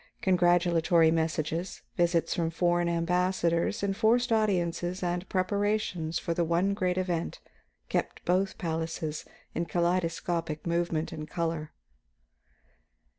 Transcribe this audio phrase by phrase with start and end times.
[0.23, 7.39] Congratulatory messages, visits from foreign ambassadors, enforced audiences and preparations for the one great event,
[7.87, 11.71] kept both palaces in kaleidoscopic movement and color.